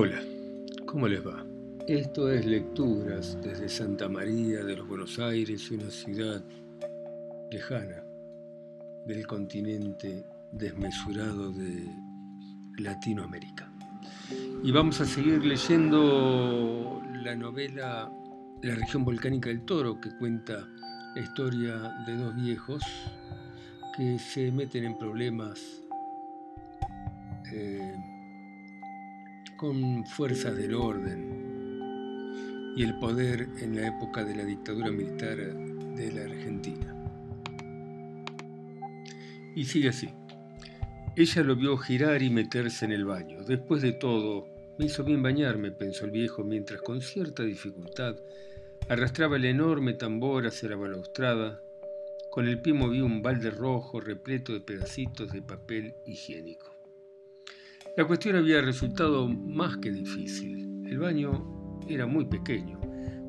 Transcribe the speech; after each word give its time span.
Hola, 0.00 0.22
¿cómo 0.86 1.08
les 1.08 1.26
va? 1.26 1.44
Esto 1.88 2.30
es 2.30 2.46
Lecturas 2.46 3.36
desde 3.42 3.68
Santa 3.68 4.08
María 4.08 4.62
de 4.62 4.76
los 4.76 4.86
Buenos 4.86 5.18
Aires, 5.18 5.72
una 5.72 5.90
ciudad 5.90 6.40
lejana 7.50 8.04
del 9.06 9.26
continente 9.26 10.24
desmesurado 10.52 11.50
de 11.50 11.84
Latinoamérica. 12.76 13.72
Y 14.62 14.70
vamos 14.70 15.00
a 15.00 15.04
seguir 15.04 15.44
leyendo 15.44 17.02
la 17.24 17.34
novela 17.34 18.08
La 18.62 18.76
región 18.76 19.04
volcánica 19.04 19.48
del 19.48 19.64
Toro, 19.64 20.00
que 20.00 20.16
cuenta 20.16 20.64
la 21.16 21.20
historia 21.20 21.74
de 22.06 22.14
dos 22.14 22.36
viejos 22.36 22.84
que 23.96 24.16
se 24.20 24.52
meten 24.52 24.84
en 24.84 24.96
problemas 24.96 25.82
eh, 27.52 27.96
con 29.58 30.06
fuerzas 30.06 30.56
del 30.56 30.72
orden 30.74 31.82
y 32.76 32.84
el 32.84 32.96
poder 33.00 33.48
en 33.60 33.74
la 33.74 33.88
época 33.88 34.24
de 34.24 34.36
la 34.36 34.44
dictadura 34.44 34.92
militar 34.92 35.36
de 35.36 36.12
la 36.12 36.22
Argentina. 36.22 36.94
Y 39.56 39.64
sigue 39.64 39.88
así. 39.88 40.10
Ella 41.16 41.42
lo 41.42 41.56
vio 41.56 41.76
girar 41.76 42.22
y 42.22 42.30
meterse 42.30 42.84
en 42.84 42.92
el 42.92 43.04
baño. 43.04 43.42
Después 43.42 43.82
de 43.82 43.90
todo, 43.90 44.46
me 44.78 44.86
hizo 44.86 45.02
bien 45.02 45.24
bañarme, 45.24 45.72
pensó 45.72 46.04
el 46.04 46.12
viejo, 46.12 46.44
mientras 46.44 46.80
con 46.80 47.00
cierta 47.00 47.42
dificultad 47.42 48.14
arrastraba 48.88 49.36
el 49.36 49.44
enorme 49.44 49.94
tambor 49.94 50.46
hacia 50.46 50.68
la 50.68 50.76
balaustrada. 50.76 51.60
Con 52.30 52.46
el 52.46 52.62
pie 52.62 52.74
movía 52.74 53.02
un 53.02 53.22
balde 53.22 53.50
rojo 53.50 54.00
repleto 54.00 54.52
de 54.52 54.60
pedacitos 54.60 55.32
de 55.32 55.42
papel 55.42 55.96
higiénico. 56.06 56.77
La 57.98 58.06
cuestión 58.06 58.36
había 58.36 58.62
resultado 58.62 59.26
más 59.26 59.78
que 59.78 59.90
difícil. 59.90 60.84
El 60.86 61.00
baño 61.00 61.80
era 61.88 62.06
muy 62.06 62.26
pequeño. 62.26 62.78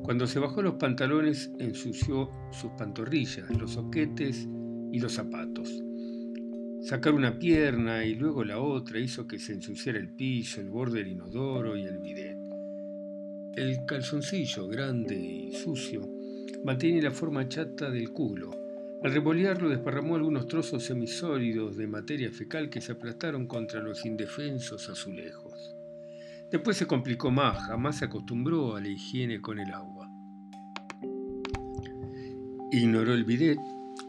Cuando 0.04 0.28
se 0.28 0.38
bajó 0.38 0.62
los 0.62 0.74
pantalones 0.74 1.50
ensució 1.58 2.30
sus 2.52 2.70
pantorrillas, 2.78 3.50
los 3.50 3.72
soquetes 3.72 4.46
y 4.92 5.00
los 5.00 5.14
zapatos. 5.14 5.82
Sacar 6.82 7.14
una 7.14 7.36
pierna 7.36 8.04
y 8.04 8.14
luego 8.14 8.44
la 8.44 8.60
otra 8.60 9.00
hizo 9.00 9.26
que 9.26 9.40
se 9.40 9.54
ensuciara 9.54 9.98
el 9.98 10.14
piso, 10.14 10.60
el 10.60 10.70
borde 10.70 10.98
del 10.98 11.08
inodoro 11.08 11.76
y 11.76 11.82
el 11.82 11.98
bidet. 11.98 12.38
El 13.56 13.84
calzoncillo, 13.86 14.68
grande 14.68 15.16
y 15.16 15.52
sucio, 15.52 16.08
mantenía 16.62 17.02
la 17.02 17.10
forma 17.10 17.48
chata 17.48 17.90
del 17.90 18.12
culo, 18.12 18.52
al 19.02 19.12
revolearlo 19.12 19.70
desparramó 19.70 20.16
algunos 20.16 20.46
trozos 20.46 20.84
semisólidos 20.84 21.76
de 21.76 21.86
materia 21.86 22.30
fecal 22.30 22.68
que 22.68 22.82
se 22.82 22.92
aplastaron 22.92 23.46
contra 23.46 23.80
los 23.80 24.04
indefensos 24.04 24.90
azulejos. 24.90 25.74
Después 26.50 26.76
se 26.76 26.86
complicó 26.86 27.30
más, 27.30 27.58
jamás 27.66 27.98
se 27.98 28.06
acostumbró 28.06 28.76
a 28.76 28.80
la 28.80 28.88
higiene 28.88 29.40
con 29.40 29.58
el 29.58 29.72
agua. 29.72 30.10
Ignoró 32.72 33.14
el 33.14 33.24
bidet, 33.24 33.58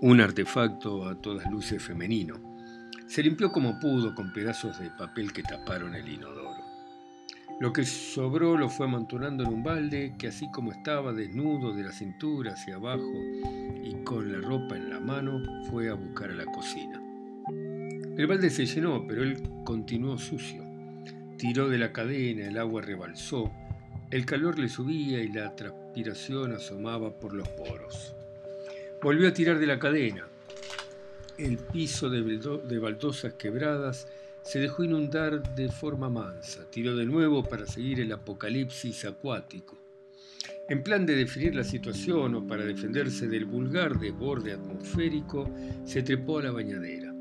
un 0.01 0.19
artefacto 0.19 1.07
a 1.07 1.21
todas 1.21 1.49
luces 1.49 1.81
femenino. 1.81 2.35
Se 3.07 3.23
limpió 3.23 3.51
como 3.51 3.79
pudo 3.79 4.13
con 4.13 4.33
pedazos 4.33 4.79
de 4.79 4.89
papel 4.89 5.31
que 5.31 5.43
taparon 5.43 5.95
el 5.95 6.07
inodoro. 6.07 6.61
Lo 7.59 7.71
que 7.71 7.85
sobró 7.85 8.57
lo 8.57 8.69
fue 8.69 8.87
amontonando 8.87 9.43
en 9.43 9.53
un 9.53 9.63
balde 9.63 10.15
que 10.17 10.27
así 10.27 10.49
como 10.51 10.71
estaba 10.71 11.13
desnudo 11.13 11.73
de 11.73 11.83
la 11.83 11.91
cintura 11.91 12.53
hacia 12.53 12.75
abajo 12.75 13.11
con 14.11 14.29
la 14.29 14.45
ropa 14.45 14.75
en 14.75 14.89
la 14.89 14.99
mano, 14.99 15.41
fue 15.69 15.89
a 15.89 15.93
buscar 15.93 16.31
a 16.31 16.35
la 16.35 16.43
cocina. 16.43 17.01
El 18.17 18.27
balde 18.27 18.49
se 18.49 18.65
llenó, 18.65 19.07
pero 19.07 19.23
él 19.23 19.41
continuó 19.63 20.17
sucio. 20.17 20.61
Tiró 21.37 21.69
de 21.69 21.77
la 21.77 21.93
cadena, 21.93 22.45
el 22.45 22.57
agua 22.57 22.81
rebalsó, 22.81 23.49
el 24.09 24.25
calor 24.25 24.59
le 24.59 24.67
subía 24.67 25.23
y 25.23 25.31
la 25.31 25.55
transpiración 25.55 26.51
asomaba 26.51 27.17
por 27.21 27.33
los 27.33 27.47
poros. 27.47 28.13
Volvió 29.01 29.29
a 29.29 29.33
tirar 29.33 29.59
de 29.59 29.67
la 29.67 29.79
cadena. 29.79 30.27
El 31.37 31.57
piso 31.57 32.09
de 32.09 32.79
baldosas 32.79 33.35
quebradas 33.35 34.09
se 34.41 34.59
dejó 34.59 34.83
inundar 34.83 35.55
de 35.55 35.69
forma 35.69 36.09
mansa, 36.09 36.69
tiró 36.69 36.97
de 36.97 37.05
nuevo 37.05 37.43
para 37.43 37.65
seguir 37.65 38.01
el 38.01 38.11
apocalipsis 38.11 39.05
acuático. 39.05 39.80
En 40.71 40.83
plan 40.83 41.05
de 41.05 41.17
definir 41.17 41.53
la 41.53 41.65
situación 41.65 42.33
o 42.33 42.47
para 42.47 42.63
defenderse 42.63 43.27
del 43.27 43.43
vulgar 43.43 43.99
desborde 43.99 44.53
atmosférico, 44.53 45.53
se 45.83 46.01
trepó 46.01 46.39
a 46.39 46.43
la 46.43 46.51
bañadera. 46.51 47.13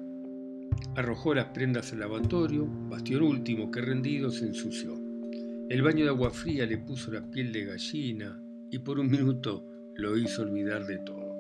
Arrojó 0.94 1.34
las 1.34 1.47
prendas 1.47 1.93
al 1.93 1.99
lavatorio, 1.99 2.69
bastión 2.88 3.25
último 3.25 3.69
que 3.72 3.81
rendido 3.81 4.31
se 4.31 4.47
ensució. 4.47 4.94
El 5.69 5.83
baño 5.83 6.05
de 6.05 6.11
agua 6.11 6.31
fría 6.31 6.65
le 6.65 6.78
puso 6.78 7.11
la 7.11 7.28
piel 7.28 7.50
de 7.50 7.65
gallina 7.65 8.41
y 8.71 8.78
por 8.78 9.00
un 9.00 9.11
minuto 9.11 9.67
lo 9.97 10.17
hizo 10.17 10.43
olvidar 10.43 10.87
de 10.87 10.99
todo. 10.99 11.34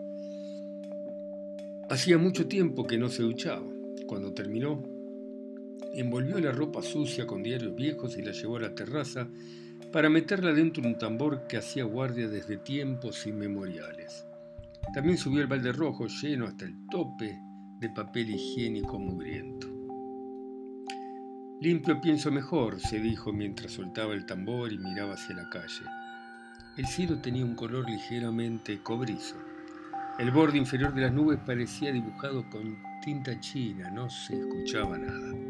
Hacía 1.90 2.18
mucho 2.18 2.48
tiempo 2.48 2.88
que 2.88 2.98
no 2.98 3.08
se 3.08 3.22
duchaba. 3.22 3.70
Cuando 4.08 4.34
terminó, 4.34 4.82
envolvió 5.94 6.40
la 6.40 6.50
ropa 6.50 6.82
sucia 6.82 7.24
con 7.24 7.44
diarios 7.44 7.76
viejos 7.76 8.18
y 8.18 8.22
la 8.22 8.32
llevó 8.32 8.56
a 8.56 8.62
la 8.62 8.74
terraza 8.74 9.30
para 9.92 10.08
meterla 10.08 10.52
dentro 10.52 10.82
de 10.82 10.88
un 10.88 10.98
tambor 10.98 11.46
que 11.46 11.56
hacía 11.56 11.84
guardia 11.84 12.28
desde 12.28 12.56
tiempos 12.56 13.26
inmemoriales. 13.26 14.26
También 14.94 15.18
subió 15.18 15.40
el 15.40 15.46
balde 15.46 15.72
rojo 15.72 16.06
lleno 16.06 16.46
hasta 16.46 16.64
el 16.64 16.74
tope 16.90 17.38
de 17.78 17.88
papel 17.90 18.30
higiénico 18.30 18.98
mugriento. 18.98 19.68
Limpio 21.60 22.00
pienso 22.00 22.30
mejor, 22.30 22.80
se 22.80 23.00
dijo 23.00 23.32
mientras 23.32 23.72
soltaba 23.72 24.14
el 24.14 24.26
tambor 24.26 24.72
y 24.72 24.78
miraba 24.78 25.14
hacia 25.14 25.36
la 25.36 25.50
calle. 25.50 25.84
El 26.76 26.86
cielo 26.86 27.20
tenía 27.20 27.44
un 27.44 27.54
color 27.54 27.88
ligeramente 27.88 28.82
cobrizo. 28.82 29.36
El 30.18 30.30
borde 30.30 30.58
inferior 30.58 30.94
de 30.94 31.02
las 31.02 31.12
nubes 31.12 31.38
parecía 31.44 31.92
dibujado 31.92 32.48
con 32.48 32.78
tinta 33.02 33.38
china, 33.40 33.90
no 33.90 34.08
se 34.08 34.38
escuchaba 34.38 34.96
nada. 34.96 35.49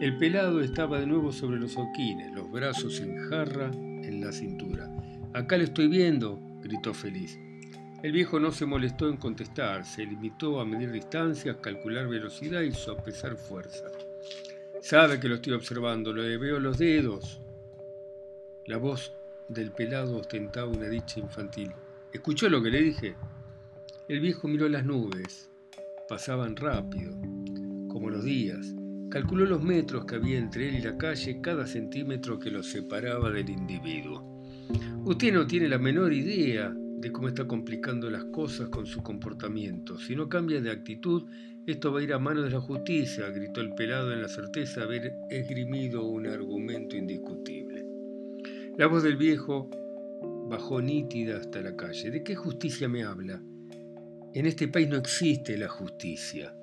El 0.00 0.16
pelado 0.16 0.62
estaba 0.62 0.98
de 0.98 1.06
nuevo 1.06 1.30
sobre 1.30 1.60
los 1.60 1.76
oquines, 1.76 2.32
los 2.32 2.50
brazos 2.50 3.00
en 3.00 3.18
jarra 3.28 3.70
en 3.70 4.22
la 4.22 4.32
cintura. 4.32 4.90
Acá 5.34 5.58
lo 5.58 5.64
estoy 5.64 5.88
viendo, 5.88 6.40
gritó 6.62 6.94
feliz. 6.94 7.38
El 8.02 8.12
viejo 8.12 8.40
no 8.40 8.50
se 8.50 8.64
molestó 8.64 9.10
en 9.10 9.18
contestar, 9.18 9.84
se 9.84 10.06
limitó 10.06 10.58
a 10.58 10.64
medir 10.64 10.90
distancias, 10.90 11.56
calcular 11.60 12.08
velocidad 12.08 12.62
y 12.62 12.72
sopesar 12.72 13.36
fuerza. 13.36 13.84
Sabe 14.80 15.20
que 15.20 15.28
lo 15.28 15.34
estoy 15.34 15.52
observando, 15.52 16.14
le 16.14 16.38
veo 16.38 16.58
los 16.58 16.78
dedos. 16.78 17.42
La 18.64 18.78
voz 18.78 19.12
del 19.50 19.70
pelado 19.70 20.16
ostentaba 20.16 20.70
una 20.70 20.88
dicha 20.88 21.20
infantil. 21.20 21.72
¿Escuchó 22.10 22.48
lo 22.48 22.62
que 22.62 22.70
le 22.70 22.80
dije? 22.80 23.16
El 24.08 24.20
viejo 24.20 24.48
miró 24.48 24.66
las 24.66 24.86
nubes. 24.86 25.50
Pasaban 26.08 26.56
rápido, 26.56 27.12
como 27.90 28.08
los 28.08 28.24
días. 28.24 28.74
Calculó 29.10 29.44
los 29.44 29.60
metros 29.60 30.04
que 30.04 30.14
había 30.14 30.38
entre 30.38 30.68
él 30.68 30.76
y 30.76 30.82
la 30.82 30.96
calle, 30.96 31.40
cada 31.40 31.66
centímetro 31.66 32.38
que 32.38 32.52
lo 32.52 32.62
separaba 32.62 33.28
del 33.32 33.50
individuo. 33.50 34.40
Usted 35.04 35.32
no 35.32 35.48
tiene 35.48 35.68
la 35.68 35.78
menor 35.78 36.12
idea 36.12 36.72
de 36.72 37.10
cómo 37.10 37.26
está 37.26 37.44
complicando 37.44 38.08
las 38.08 38.26
cosas 38.26 38.68
con 38.68 38.86
su 38.86 39.02
comportamiento. 39.02 39.98
Si 39.98 40.14
no 40.14 40.28
cambia 40.28 40.60
de 40.60 40.70
actitud, 40.70 41.24
esto 41.66 41.92
va 41.92 41.98
a 41.98 42.02
ir 42.04 42.12
a 42.12 42.20
manos 42.20 42.44
de 42.44 42.50
la 42.50 42.60
justicia, 42.60 43.28
gritó 43.30 43.60
el 43.60 43.74
pelado 43.74 44.12
en 44.12 44.22
la 44.22 44.28
certeza 44.28 44.80
de 44.80 44.86
haber 44.86 45.12
esgrimido 45.28 46.06
un 46.06 46.28
argumento 46.28 46.96
indiscutible. 46.96 47.84
La 48.78 48.86
voz 48.86 49.02
del 49.02 49.16
viejo 49.16 49.70
bajó 50.48 50.80
nítida 50.80 51.38
hasta 51.38 51.60
la 51.62 51.74
calle. 51.74 52.12
¿De 52.12 52.22
qué 52.22 52.36
justicia 52.36 52.88
me 52.88 53.02
habla? 53.02 53.42
En 54.34 54.46
este 54.46 54.68
país 54.68 54.88
no 54.88 54.96
existe 54.96 55.58
la 55.58 55.68
justicia. 55.68 56.54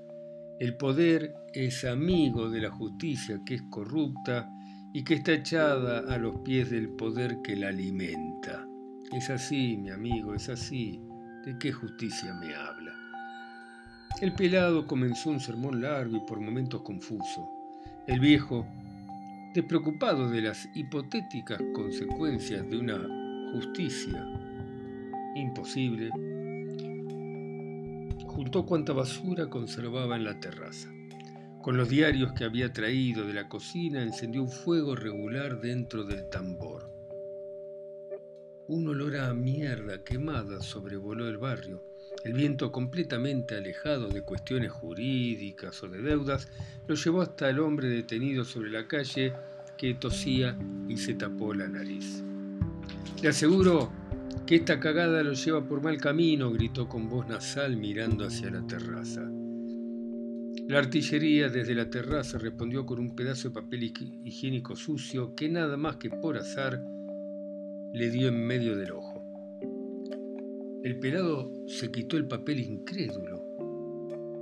El 0.60 0.76
poder 0.76 1.36
es 1.54 1.86
amigo 1.86 2.50
de 2.50 2.62
la 2.62 2.72
justicia 2.72 3.40
que 3.46 3.56
es 3.56 3.62
corrupta 3.70 4.50
y 4.92 5.04
que 5.04 5.14
está 5.14 5.34
echada 5.34 6.12
a 6.12 6.18
los 6.18 6.40
pies 6.40 6.72
del 6.72 6.90
poder 6.90 7.44
que 7.44 7.56
la 7.56 7.68
alimenta. 7.68 8.66
Es 9.12 9.30
así, 9.30 9.78
mi 9.78 9.92
amigo, 9.92 10.34
es 10.34 10.50
así. 10.50 11.00
¿De 11.46 11.60
qué 11.60 11.72
justicia 11.72 12.34
me 12.34 12.56
habla? 12.56 12.92
El 14.20 14.34
pelado 14.34 14.88
comenzó 14.88 15.30
un 15.30 15.40
sermón 15.40 15.80
largo 15.80 16.18
y 16.18 16.26
por 16.28 16.40
momentos 16.40 16.82
confuso. 16.82 17.48
El 18.08 18.20
viejo, 18.20 18.66
despreocupado 19.54 20.28
de 20.28 20.42
las 20.42 20.68
hipotéticas 20.74 21.62
consecuencias 21.76 22.68
de 22.68 22.78
una 22.80 23.00
justicia 23.54 24.26
imposible, 25.36 26.10
juntó 28.38 28.68
cuanta 28.68 28.94
basura 28.94 29.50
conservaba 29.50 30.16
en 30.16 30.24
la 30.24 30.40
terraza. 30.40 30.94
Con 31.64 31.76
los 31.76 31.90
diarios 31.90 32.34
que 32.34 32.44
había 32.44 32.72
traído 32.72 33.26
de 33.26 33.34
la 33.34 33.50
cocina 33.50 34.04
encendió 34.04 34.44
un 34.44 34.52
fuego 34.52 34.96
regular 34.96 35.60
dentro 35.60 36.04
del 36.04 36.30
tambor. 36.30 36.88
Un 38.68 38.88
olor 38.90 39.18
a 39.18 39.34
mierda 39.34 40.04
quemada 40.04 40.62
sobrevoló 40.62 41.28
el 41.28 41.40
barrio. 41.40 41.84
El 42.24 42.34
viento, 42.34 42.72
completamente 42.72 43.56
alejado 43.56 44.08
de 44.08 44.22
cuestiones 44.22 44.72
jurídicas 44.72 45.82
o 45.82 45.88
de 45.88 46.04
deudas, 46.04 46.48
lo 46.88 46.94
llevó 46.94 47.24
hasta 47.24 47.50
el 47.50 47.60
hombre 47.60 47.90
detenido 47.90 48.46
sobre 48.46 48.70
la 48.70 48.88
calle 48.88 49.34
que 49.80 49.96
tosía 49.96 50.56
y 50.88 50.96
se 50.98 51.16
tapó 51.16 51.56
la 51.56 51.68
nariz. 51.68 52.22
Le 53.20 53.30
aseguro 53.30 53.92
que 54.46 54.56
esta 54.56 54.80
cagada 54.80 55.24
lo 55.24 55.34
lleva 55.34 55.66
por 55.66 55.82
mal 55.82 55.98
camino, 55.98 56.52
gritó 56.52 56.88
con 56.88 57.10
voz 57.10 57.28
nasal 57.28 57.78
mirando 57.78 58.26
hacia 58.26 58.52
la 58.52 58.66
terraza. 58.66 59.30
La 60.68 60.80
artillería 60.80 61.48
desde 61.48 61.74
la 61.74 61.90
terraza 61.90 62.38
respondió 62.38 62.86
con 62.86 63.00
un 63.00 63.16
pedazo 63.16 63.48
de 63.50 63.56
papel 63.56 63.84
higiénico 64.26 64.76
sucio 64.76 65.34
que 65.34 65.48
nada 65.48 65.78
más 65.78 65.96
que 65.96 66.10
por 66.10 66.38
azar 66.38 66.84
le 67.94 68.10
dio 68.10 68.28
en 68.28 68.46
medio 68.46 68.76
del 68.76 68.92
ojo. 68.92 69.24
El 70.84 71.00
pelado 71.00 71.52
se 71.68 71.90
quitó 71.90 72.18
el 72.18 72.28
papel 72.28 72.60
incrédulo. 72.60 73.44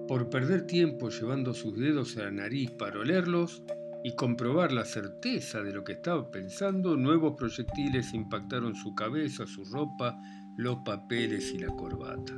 Por 0.08 0.30
perder 0.30 0.68
tiempo 0.68 1.10
llevando 1.10 1.54
sus 1.54 1.78
dedos 1.78 2.18
a 2.18 2.24
la 2.24 2.32
nariz 2.32 2.72
para 2.72 3.00
olerlos 3.00 3.64
y 4.06 4.12
comprobar 4.12 4.72
la 4.72 4.86
certeza 4.86 5.64
de 5.64 5.74
lo 5.74 5.84
que 5.84 5.94
estaba 5.94 6.30
pensando, 6.30 6.96
nuevos 6.96 7.34
proyectiles 7.36 8.14
impactaron 8.14 8.76
su 8.76 8.94
cabeza, 8.94 9.48
su 9.48 9.66
ropa, 9.66 10.22
los 10.58 10.78
papeles 10.86 11.52
y 11.52 11.58
la 11.58 11.76
corbata. 11.76 12.34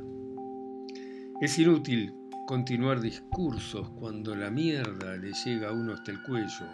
Es 1.42 1.58
inútil 1.58 2.14
continuar 2.46 3.02
discursos 3.02 3.90
cuando 3.90 4.34
la 4.34 4.50
mierda 4.50 5.18
le 5.18 5.30
llega 5.44 5.68
a 5.68 5.72
uno 5.72 5.92
hasta 5.92 6.10
el 6.10 6.22
cuello, 6.22 6.66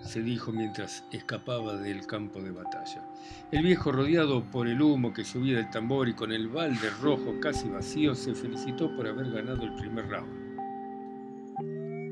se 0.00 0.22
dijo 0.22 0.52
mientras 0.52 1.04
escapaba 1.12 1.76
del 1.76 2.06
campo 2.06 2.40
de 2.40 2.50
batalla. 2.50 3.06
El 3.50 3.62
viejo, 3.62 3.92
rodeado 3.92 4.42
por 4.42 4.68
el 4.68 4.80
humo 4.80 5.12
que 5.12 5.26
subía 5.26 5.58
del 5.58 5.68
tambor 5.68 6.08
y 6.08 6.14
con 6.14 6.32
el 6.32 6.48
balde 6.48 6.88
rojo 7.02 7.38
casi 7.42 7.68
vacío, 7.68 8.14
se 8.14 8.34
felicitó 8.34 8.96
por 8.96 9.06
haber 9.06 9.30
ganado 9.30 9.64
el 9.64 9.74
primer 9.74 10.08
round. 10.08 10.41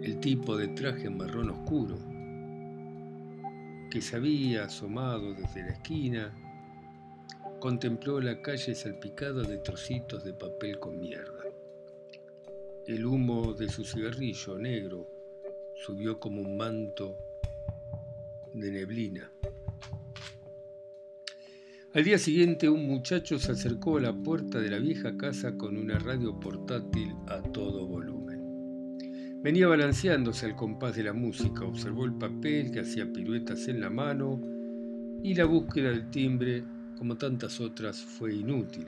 El 0.02 0.19
tipo 0.19 0.56
de 0.56 0.69
traje 0.69 1.11
marrón 1.11 1.50
oscuro, 1.50 1.99
que 3.91 4.00
se 4.00 4.17
había 4.17 4.64
asomado 4.64 5.35
desde 5.35 5.62
la 5.62 5.73
esquina, 5.73 6.35
contempló 7.61 8.19
la 8.19 8.41
calle 8.41 8.75
salpicada 8.75 9.43
de 9.43 9.58
trocitos 9.58 10.25
de 10.25 10.32
papel 10.32 10.79
con 10.79 10.99
mierda. 10.99 11.44
El 12.87 13.05
humo 13.05 13.52
de 13.52 13.69
su 13.69 13.85
cigarrillo 13.85 14.58
negro 14.58 15.06
subió 15.85 16.19
como 16.19 16.41
un 16.41 16.56
manto 16.56 17.19
de 18.55 18.70
neblina. 18.73 19.31
Al 21.93 22.05
día 22.05 22.19
siguiente 22.19 22.70
un 22.70 22.87
muchacho 22.87 23.38
se 23.38 23.52
acercó 23.52 23.99
a 23.99 24.00
la 24.00 24.14
puerta 24.14 24.61
de 24.61 24.70
la 24.70 24.79
vieja 24.79 25.17
casa 25.19 25.58
con 25.58 25.76
una 25.76 25.99
radio 25.99 26.41
portátil 26.41 27.14
a 27.26 27.43
todo 27.43 27.87
volumen. 27.87 28.29
Venía 29.42 29.69
balanceándose 29.69 30.46
al 30.46 30.56
compás 30.56 30.96
de 30.96 31.04
la 31.04 31.12
música, 31.12 31.64
observó 31.64 32.04
el 32.04 32.14
papel 32.14 32.70
que 32.70 32.81
hacía 32.81 33.10
piruetas 33.12 33.69
en 33.69 33.81
la 33.81 33.90
mano 33.90 34.40
y 35.22 35.34
la 35.34 35.44
búsqueda 35.44 35.90
del 35.90 36.10
timbre, 36.10 36.64
como 36.98 37.16
tantas 37.16 37.60
otras, 37.60 38.00
fue 38.00 38.34
inútil 38.34 38.87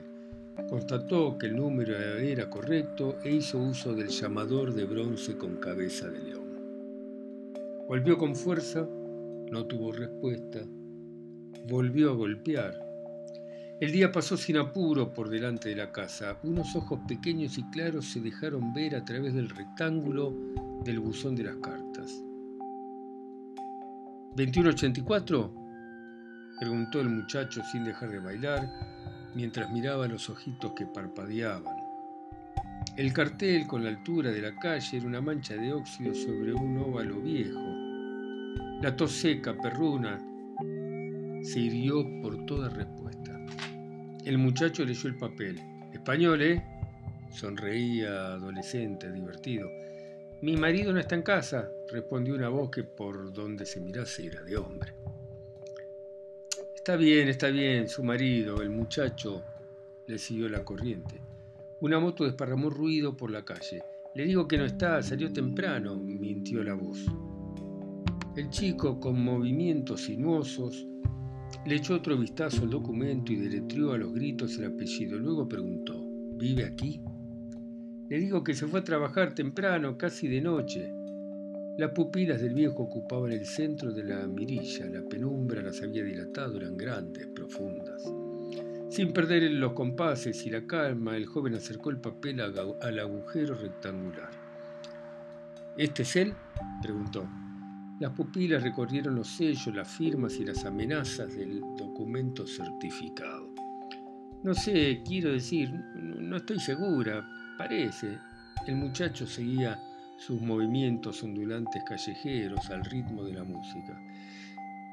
Constató 0.69 1.37
que 1.37 1.47
el 1.47 1.55
número 1.55 1.97
era 1.97 2.49
correcto 2.49 3.17
e 3.23 3.31
hizo 3.31 3.57
uso 3.57 3.93
del 3.93 4.09
llamador 4.09 4.73
de 4.73 4.85
bronce 4.85 5.35
con 5.35 5.57
cabeza 5.57 6.09
de 6.09 6.19
león. 6.19 6.43
Volvió 7.87 8.17
con 8.17 8.35
fuerza, 8.35 8.87
no 9.51 9.65
tuvo 9.65 9.91
respuesta, 9.91 10.59
volvió 11.67 12.11
a 12.11 12.15
golpear. 12.15 12.92
El 13.79 13.91
día 13.91 14.11
pasó 14.11 14.37
sin 14.37 14.57
apuro 14.57 15.13
por 15.13 15.29
delante 15.29 15.69
de 15.69 15.75
la 15.75 15.91
casa. 15.91 16.37
Unos 16.43 16.75
ojos 16.75 16.99
pequeños 17.07 17.57
y 17.57 17.63
claros 17.71 18.05
se 18.05 18.21
dejaron 18.21 18.73
ver 18.73 18.95
a 18.95 19.03
través 19.03 19.33
del 19.33 19.49
rectángulo 19.49 20.33
del 20.83 20.99
buzón 20.99 21.35
de 21.35 21.43
las 21.43 21.55
cartas. 21.57 22.23
¿2184? 24.35 25.51
preguntó 26.59 27.01
el 27.01 27.09
muchacho 27.09 27.61
sin 27.71 27.83
dejar 27.83 28.11
de 28.11 28.19
bailar 28.19 28.69
mientras 29.35 29.71
miraba 29.71 30.07
los 30.07 30.29
ojitos 30.29 30.73
que 30.73 30.85
parpadeaban. 30.85 31.75
El 32.95 33.11
cartel 33.11 33.65
con 33.65 33.83
la 33.83 33.89
altura 33.89 34.29
de 34.31 34.41
la 34.41 34.55
calle 34.55 34.97
era 34.97 35.07
una 35.07 35.21
mancha 35.21 35.55
de 35.55 35.73
óxido 35.73 36.13
sobre 36.13 36.53
un 36.53 36.77
óvalo 36.77 37.19
viejo. 37.19 37.59
La 38.81 38.95
tos 38.95 39.13
seca, 39.13 39.57
perruna, 39.57 40.19
se 41.43 41.59
hirió 41.59 42.05
por 42.21 42.45
toda 42.45 42.69
respuesta. 42.69 43.32
El 44.25 44.37
muchacho 44.37 44.85
leyó 44.85 45.09
el 45.09 45.17
papel. 45.17 45.59
Español, 45.91 46.41
¿eh? 46.41 46.63
Sonreía 47.29 48.27
adolescente, 48.27 49.11
divertido. 49.11 49.69
Mi 50.41 50.55
marido 50.55 50.93
no 50.93 50.99
está 50.99 51.15
en 51.15 51.23
casa, 51.23 51.69
respondió 51.91 52.33
una 52.33 52.47
voz 52.47 52.69
que 52.69 52.83
por 52.83 53.33
donde 53.33 53.65
se 53.65 53.81
mirase 53.81 54.27
era 54.27 54.41
de 54.43 54.55
hombre. 54.55 54.93
Está 56.73 56.95
bien, 56.95 57.27
está 57.27 57.47
bien, 57.47 57.89
su 57.89 58.01
marido, 58.03 58.61
el 58.61 58.69
muchacho, 58.69 59.43
le 60.07 60.17
siguió 60.17 60.47
la 60.47 60.63
corriente. 60.63 61.19
Una 61.81 61.99
moto 61.99 62.23
desparramó 62.23 62.69
ruido 62.69 63.17
por 63.17 63.29
la 63.29 63.43
calle. 63.43 63.83
Le 64.15 64.23
digo 64.23 64.47
que 64.47 64.57
no 64.57 64.63
está, 64.63 65.03
salió 65.03 65.33
temprano, 65.33 65.97
mintió 65.97 66.63
la 66.63 66.75
voz. 66.75 67.05
El 68.37 68.49
chico, 68.49 69.01
con 69.01 69.21
movimientos 69.21 70.01
sinuosos, 70.01 70.87
le 71.65 71.75
echó 71.75 71.95
otro 71.95 72.17
vistazo 72.17 72.63
al 72.63 72.69
documento 72.69 73.31
y 73.31 73.37
deletreó 73.37 73.93
a 73.93 73.97
los 73.97 74.13
gritos 74.13 74.57
el 74.57 74.65
apellido. 74.65 75.17
Luego 75.17 75.47
preguntó, 75.47 76.05
¿vive 76.37 76.65
aquí? 76.65 77.01
Le 78.09 78.19
digo 78.19 78.43
que 78.43 78.53
se 78.53 78.67
fue 78.67 78.81
a 78.81 78.83
trabajar 78.83 79.33
temprano, 79.33 79.97
casi 79.97 80.27
de 80.27 80.41
noche. 80.41 80.93
Las 81.77 81.91
pupilas 81.91 82.41
del 82.41 82.53
viejo 82.53 82.83
ocupaban 82.83 83.31
el 83.31 83.45
centro 83.45 83.91
de 83.91 84.03
la 84.03 84.27
mirilla, 84.27 84.85
la 84.85 85.01
penumbra 85.01 85.61
las 85.61 85.81
había 85.81 86.03
dilatado, 86.03 86.57
eran 86.57 86.77
grandes, 86.77 87.27
profundas. 87.27 88.03
Sin 88.89 89.11
perder 89.11 89.49
los 89.53 89.73
compases 89.73 90.45
y 90.45 90.51
la 90.51 90.67
calma, 90.67 91.17
el 91.17 91.25
joven 91.25 91.55
acercó 91.55 91.89
el 91.89 91.97
papel 91.97 92.41
al 92.41 92.99
agujero 92.99 93.55
rectangular. 93.55 94.29
¿Este 95.75 96.03
es 96.03 96.15
él? 96.15 96.33
preguntó. 96.83 97.27
Las 97.99 98.11
pupilas 98.11 98.63
recorrieron 98.63 99.15
los 99.15 99.27
sellos, 99.27 99.73
las 99.73 99.87
firmas 99.87 100.35
y 100.39 100.45
las 100.45 100.65
amenazas 100.65 101.35
del 101.35 101.61
documento 101.77 102.45
certificado. 102.47 103.53
No 104.43 104.53
sé, 104.53 105.01
quiero 105.05 105.31
decir, 105.31 105.71
no 105.95 106.37
estoy 106.37 106.59
segura, 106.59 107.25
parece. 107.57 108.17
El 108.67 108.75
muchacho 108.75 109.25
seguía 109.27 109.79
sus 110.17 110.41
movimientos 110.41 111.21
ondulantes 111.23 111.83
callejeros 111.87 112.69
al 112.69 112.83
ritmo 112.83 113.23
de 113.23 113.33
la 113.33 113.43
música. 113.43 113.97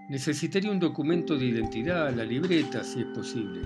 Necesitaría 0.09 0.71
un 0.71 0.79
documento 0.79 1.37
de 1.37 1.47
identidad, 1.47 2.15
la 2.15 2.25
libreta, 2.25 2.85
si 2.85 3.01
es 3.01 3.07
posible. 3.07 3.63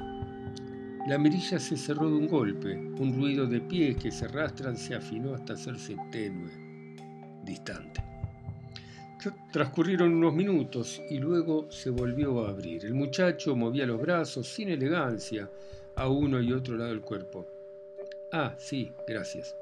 La 1.06 1.18
mirilla 1.18 1.58
se 1.58 1.76
cerró 1.76 2.08
de 2.08 2.16
un 2.16 2.28
golpe, 2.28 2.76
un 2.76 3.14
ruido 3.14 3.46
de 3.46 3.60
pies 3.60 3.96
que 3.96 4.10
se 4.10 4.26
arrastran 4.26 4.76
se 4.76 4.94
afinó 4.94 5.34
hasta 5.34 5.54
hacerse 5.54 5.96
tenue, 6.10 6.50
distante. 7.44 8.13
Transcurrieron 9.52 10.14
unos 10.14 10.34
minutos 10.34 11.00
y 11.10 11.18
luego 11.18 11.70
se 11.70 11.90
volvió 11.90 12.44
a 12.44 12.50
abrir. 12.50 12.84
El 12.84 12.94
muchacho 12.94 13.56
movía 13.56 13.86
los 13.86 14.00
brazos 14.00 14.46
sin 14.48 14.68
elegancia 14.68 15.50
a 15.96 16.08
uno 16.08 16.40
y 16.40 16.52
otro 16.52 16.76
lado 16.76 16.90
del 16.90 17.00
cuerpo. 17.00 17.46
Ah, 18.32 18.54
sí, 18.58 18.92
gracias 19.06 19.54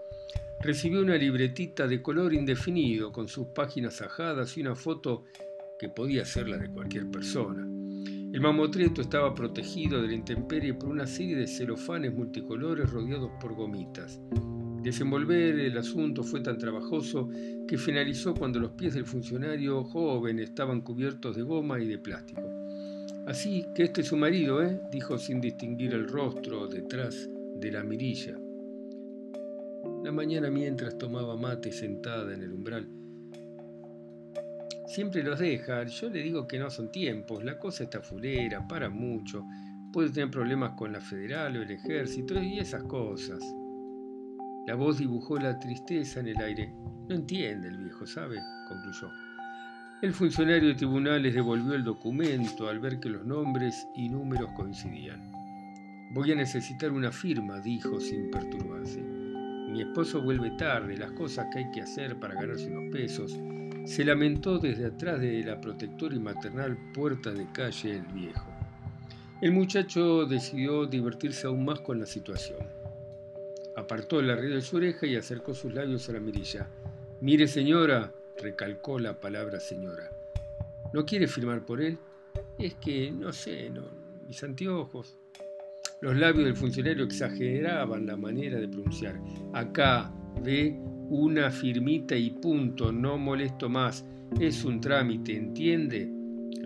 recibió 0.62 1.02
una 1.02 1.16
libretita 1.16 1.88
de 1.88 2.00
color 2.00 2.33
indefinido 2.33 3.11
con 3.11 3.26
sus 3.26 3.49
páginas 3.49 4.00
ajadas 4.00 4.57
y 4.57 4.61
una 4.61 4.76
foto 4.76 5.25
que 5.78 5.88
podía 5.88 6.25
ser 6.25 6.49
la 6.49 6.57
de 6.57 6.71
cualquier 6.71 7.11
persona. 7.11 7.62
El 8.33 8.40
mamotreto 8.40 9.02
estaba 9.02 9.35
protegido 9.35 10.00
de 10.00 10.09
la 10.09 10.14
intemperie 10.14 10.73
por 10.73 10.88
una 10.88 11.07
serie 11.07 11.37
de 11.37 11.49
celofanes 11.49 12.14
multicolores 12.14 12.88
rodeados 12.90 13.31
por 13.40 13.54
gomitas. 13.54 14.21
Desenvolver 14.83 15.61
el 15.61 15.79
asunto 15.79 16.25
fue 16.25 16.41
tan 16.41 16.59
trabajoso 16.59 17.29
que 17.69 17.79
finalizó 17.79 18.35
cuando 18.35 18.59
los 18.59 18.73
pies 18.73 18.95
del 18.95 19.07
funcionario 19.07 19.85
joven 19.85 20.41
estaban 20.41 20.81
cubiertos 20.81 21.37
de 21.37 21.43
goma 21.43 21.79
y 21.79 21.87
de 21.87 21.99
plástico. 21.99 22.43
Así 23.29 23.65
que 23.77 23.85
este 23.85 24.01
es 24.01 24.09
su 24.09 24.17
marido, 24.17 24.61
¿eh? 24.61 24.81
dijo 24.91 25.19
sin 25.19 25.41
distinguir 25.41 25.95
el 25.95 26.09
rostro 26.09 26.67
detrás 26.67 27.31
de 27.61 27.71
la 27.71 27.85
mirilla. 27.85 28.37
La 30.03 30.11
mañana 30.11 30.51
mientras 30.51 30.99
tomaba 30.99 31.37
mate 31.37 31.71
sentada 31.71 32.35
en 32.35 32.43
el 32.43 32.53
umbral. 32.53 32.89
Siempre 34.89 35.23
los 35.23 35.39
deja, 35.39 35.85
yo 35.85 36.11
le 36.11 36.23
digo 36.25 36.49
que 36.49 36.59
no 36.59 36.71
son 36.71 36.91
tiempos, 36.91 37.45
la 37.45 37.57
cosa 37.57 37.85
está 37.85 38.01
fulera, 38.01 38.67
para 38.67 38.91
mucho, 38.91 39.45
puede 39.93 40.11
tener 40.11 40.31
problemas 40.33 40.73
con 40.77 40.93
la 40.93 41.01
federal 41.01 41.57
o 41.57 41.62
el 41.62 41.71
ejército 41.71 42.43
y 42.43 42.59
esas 42.59 42.83
cosas. 42.83 43.39
La 44.66 44.76
voz 44.76 44.99
dibujó 44.99 45.38
la 45.38 45.59
tristeza 45.59 46.21
en 46.21 46.28
el 46.28 46.37
aire. 46.37 46.73
No 47.09 47.16
entiende 47.16 47.66
el 47.69 47.78
viejo, 47.78 48.07
¿sabe? 48.07 48.38
concluyó. 48.69 49.11
El 50.02 50.12
funcionario 50.12 50.69
de 50.69 50.75
tribunales 50.75 51.35
devolvió 51.35 51.75
el 51.75 51.83
documento 51.83 52.69
al 52.69 52.78
ver 52.78 53.00
que 53.00 53.09
los 53.09 53.25
nombres 53.25 53.88
y 53.97 54.09
números 54.09 54.50
coincidían. 54.57 55.33
Voy 56.12 56.31
a 56.31 56.37
necesitar 56.37 56.92
una 56.92 57.11
firma, 57.11 57.59
dijo 57.61 57.99
sin 58.00 58.31
perturbarse. 58.31 59.00
Mi 59.00 59.81
esposo 59.81 60.23
vuelve 60.23 60.50
tarde, 60.52 60.97
las 60.97 61.11
cosas 61.12 61.47
que 61.52 61.61
hay 61.61 61.71
que 61.73 61.83
hacer 61.83 62.21
para 62.21 62.35
ganarse 62.35 62.71
unos 62.71 62.92
pesos. 62.92 63.37
se 63.85 64.04
lamentó 64.04 64.59
desde 64.59 64.87
atrás 64.87 65.21
de 65.21 65.42
la 65.42 65.61
protectora 65.61 66.14
y 66.14 66.21
maternal 66.21 66.78
puerta 66.95 67.33
de 67.33 67.47
calle 67.50 67.97
el 67.97 68.07
viejo. 68.12 68.47
El 69.40 69.50
muchacho 69.52 70.25
decidió 70.25 70.87
divertirse 70.87 71.49
aún 71.49 71.64
más 71.64 71.81
con 71.81 71.99
la 71.99 72.07
situación. 72.07 72.82
Apartó 73.76 74.21
la 74.21 74.37
red 74.37 74.55
de 74.55 74.61
su 74.61 74.76
oreja 74.76 75.07
y 75.07 75.17
acercó 75.17 75.55
sus 75.55 75.73
labios 75.73 76.09
a 76.09 76.12
la 76.12 76.21
mirilla. 76.21 76.69
Mire, 77.21 77.47
señora, 77.47 78.12
recalcó 78.41 78.99
la 78.99 79.19
palabra 79.19 79.61
señora. 79.61 80.11
¿No 80.93 81.07
quiere 81.07 81.26
firmar 81.26 81.64
por 81.64 81.81
él? 81.81 81.99
Es 82.59 82.75
que, 82.75 83.11
no 83.11 83.33
sé, 83.33 83.71
no, 83.71 83.83
mis 84.26 84.43
anteojos. 84.43 85.19
Los 86.02 86.17
labios 86.17 86.45
del 86.45 86.57
funcionario 86.57 87.05
exageraban 87.05 88.07
la 88.07 88.17
manera 88.17 88.59
de 88.59 88.69
pronunciar. 88.69 89.21
Acá, 89.55 90.12
ve, 90.43 90.76
una 91.09 91.50
firmita 91.50 92.17
y 92.17 92.31
punto, 92.31 92.91
no 92.93 93.17
molesto 93.19 93.69
más. 93.69 94.05
Es 94.41 94.64
un 94.64 94.81
trámite, 94.81 95.37
¿entiende? 95.37 96.11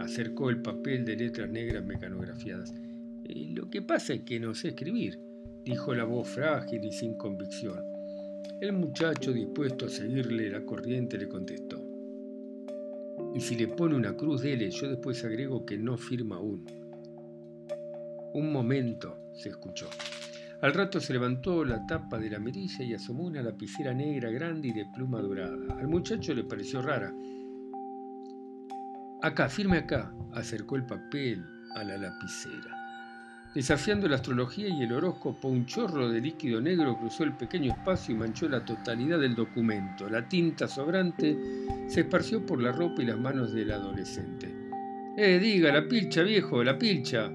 Acercó 0.01 0.51
el 0.51 0.63
papel 0.63 1.05
de 1.05 1.17
letras 1.17 1.51
negras 1.51 1.85
mecanografiadas. 1.85 2.73
Eh, 3.25 3.51
lo 3.55 3.69
que 3.69 3.83
pasa 3.83 4.15
es 4.15 4.23
que 4.23 4.41
no 4.41 4.55
sé 4.55 4.69
escribir, 4.69 5.19
dijo 5.67 5.93
la 5.93 6.05
voz 6.05 6.29
frágil 6.29 6.85
y 6.85 6.93
sin 6.93 7.15
convicción. 7.15 7.85
El 8.61 8.73
muchacho, 8.73 9.33
dispuesto 9.33 9.87
a 9.87 9.89
seguirle 9.89 10.49
la 10.49 10.65
corriente, 10.65 11.19
le 11.19 11.29
contestó. 11.29 11.83
Y 13.35 13.41
si 13.41 13.57
le 13.57 13.67
pone 13.67 13.97
una 13.97 14.17
cruz, 14.17 14.43
dele, 14.43 14.71
yo 14.71 14.89
después 14.89 15.25
agrego 15.25 15.67
que 15.67 15.77
no 15.77 15.99
firma 15.99 16.37
aún. 16.37 16.65
Un 18.33 18.53
momento, 18.53 19.19
se 19.35 19.49
escuchó. 19.49 19.89
Al 20.63 20.73
rato 20.73 21.01
se 21.01 21.13
levantó 21.13 21.65
la 21.65 21.85
tapa 21.85 22.19
de 22.19 22.31
la 22.31 22.39
mirilla 22.39 22.85
y 22.85 22.95
asomó 22.95 23.25
una 23.25 23.43
lapicera 23.43 23.93
negra 23.93 24.31
grande 24.31 24.69
y 24.69 24.73
de 24.73 24.87
pluma 24.95 25.21
dorada. 25.21 25.57
Al 25.81 25.89
muchacho 25.89 26.33
le 26.33 26.45
pareció 26.45 26.81
rara. 26.81 27.13
Acá, 29.21 29.49
firme 29.49 29.79
acá, 29.79 30.15
acercó 30.33 30.77
el 30.77 30.87
papel 30.87 31.45
a 31.75 31.83
la 31.83 31.99
lapicera. 31.99 32.86
Desafiando 33.57 34.07
la 34.07 34.17
astrología 34.17 34.69
y 34.69 34.83
el 34.83 34.93
horóscopo, 34.93 35.49
un 35.49 35.65
chorro 35.65 36.11
de 36.11 36.21
líquido 36.21 36.61
negro 36.61 36.99
cruzó 36.99 37.25
el 37.25 37.39
pequeño 37.39 37.73
espacio 37.73 38.15
y 38.15 38.19
manchó 38.19 38.51
la 38.51 38.63
totalidad 38.63 39.19
del 39.19 39.35
documento. 39.35 40.11
La 40.11 40.29
tinta 40.29 40.69
sobrante 40.69 41.35
se 41.89 42.01
esparció 42.01 42.45
por 42.45 42.61
la 42.61 42.71
ropa 42.71 43.03
y 43.03 43.07
las 43.07 43.19
manos 43.19 43.55
del 43.55 43.71
adolescente. 43.71 44.55
¡Eh, 45.17 45.39
diga, 45.39 45.73
la 45.73 45.89
pilcha, 45.89 46.21
viejo, 46.21 46.63
la 46.63 46.79
pilcha! 46.79 47.33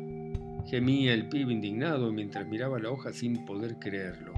Gemía 0.67 1.11
el 1.15 1.27
pibe 1.27 1.53
indignado 1.53 2.11
mientras 2.11 2.47
miraba 2.47 2.77
la 2.77 2.91
hoja 2.91 3.11
sin 3.11 3.43
poder 3.43 3.77
creerlo. 3.79 4.33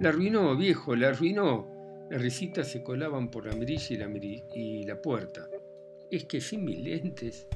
La 0.00 0.08
arruinó, 0.08 0.56
viejo, 0.56 0.96
la 0.96 1.10
arruinó. 1.10 1.68
Las 2.10 2.20
risitas 2.20 2.66
se 2.66 2.82
colaban 2.82 3.30
por 3.30 3.46
la 3.46 3.54
mirilla 3.54 3.94
y 3.94 3.96
la, 3.96 4.10
y 4.56 4.82
la 4.82 5.00
puerta. 5.00 5.48
Es 6.10 6.24
que 6.24 6.40
sin 6.40 6.64
mis 6.64 6.80
lentes, 6.80 7.46